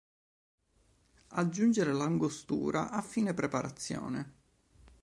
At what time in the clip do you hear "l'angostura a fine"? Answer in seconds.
1.93-3.35